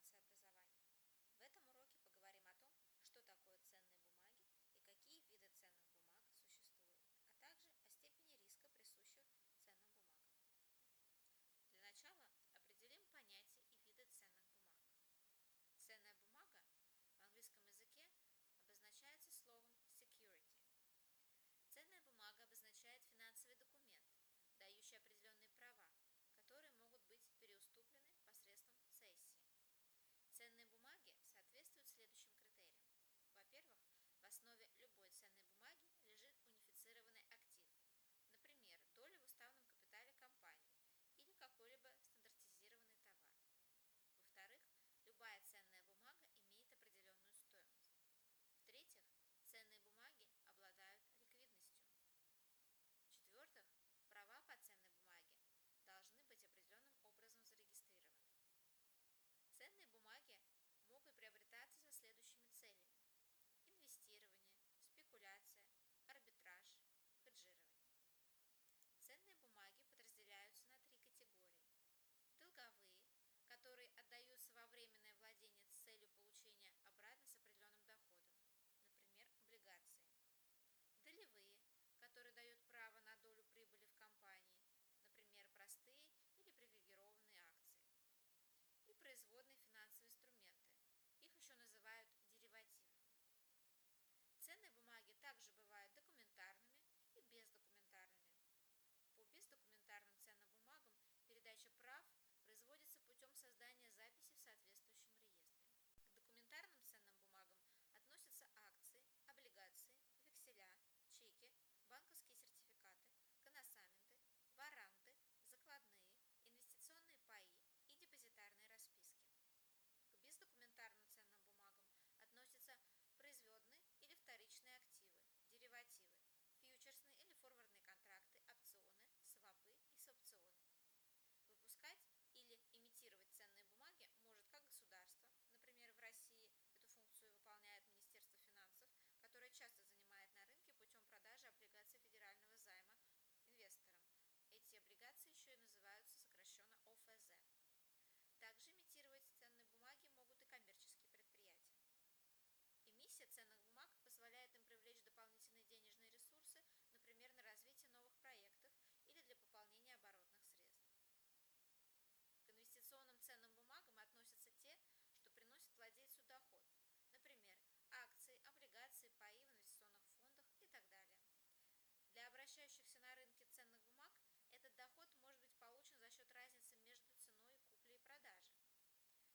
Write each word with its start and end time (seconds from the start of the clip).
вращающихся 172.57 172.97
на 173.05 173.13
рынке 173.13 173.45
ценных 173.53 173.77
бумаг 173.85 174.09
этот 174.51 174.73
доход 174.75 175.07
может 175.21 175.37
быть 175.43 175.53
получен 175.59 175.93
за 175.99 176.09
счет 176.09 176.25
разницы 176.33 176.73
между 176.89 177.13
ценой 177.13 177.53
купли 177.61 177.93
и 177.93 177.99
продажи. 178.01 178.49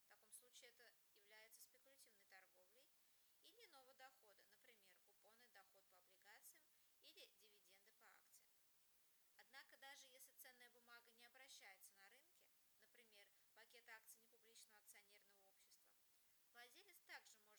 В 0.02 0.08
таком 0.10 0.32
случае 0.32 0.70
это 0.74 0.82
является 1.14 1.62
спекулятивной 1.62 2.26
торговлей 2.26 2.90
или 3.46 3.64
иного 3.66 3.94
дохода, 3.94 4.42
например, 4.50 4.90
купоны, 4.98 5.46
доход 5.54 5.86
по 5.94 6.02
облигациям 6.02 6.66
или 7.06 7.30
дивиденды 7.30 7.94
по 7.94 8.10
акциям. 8.10 8.58
Однако 9.38 9.76
даже 9.78 10.08
если 10.10 10.34
ценная 10.42 10.70
бумага 10.74 11.12
не 11.14 11.26
обращается 11.26 11.94
на 11.94 12.10
рынке, 12.10 12.42
например, 12.82 13.30
пакет 13.54 13.86
акций 13.86 14.18
непубличного 14.18 14.82
акционерного 14.82 15.38
общества, 15.46 15.94
владелец 16.50 16.98
также 17.06 17.38
может 17.38 17.51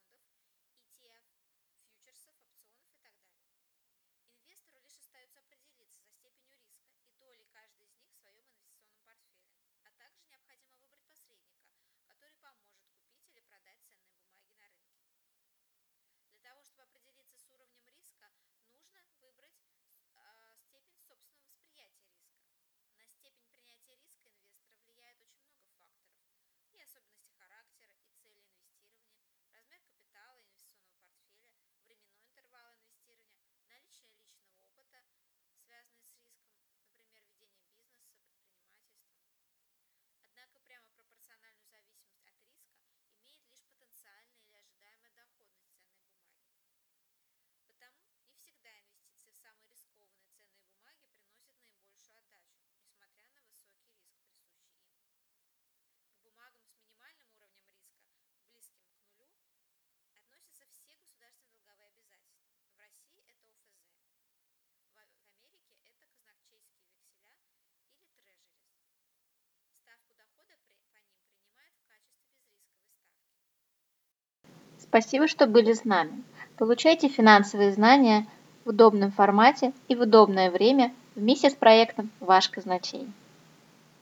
Спасибо, 74.90 75.28
что 75.28 75.46
были 75.46 75.72
с 75.72 75.84
нами. 75.84 76.24
Получайте 76.56 77.06
финансовые 77.06 77.70
знания 77.70 78.26
в 78.64 78.70
удобном 78.70 79.12
формате 79.12 79.72
и 79.86 79.94
в 79.94 80.00
удобное 80.00 80.50
время 80.50 80.92
вместе 81.14 81.48
с 81.48 81.54
проектом 81.54 82.10
«Ваш 82.18 82.48
казначей». 82.48 83.06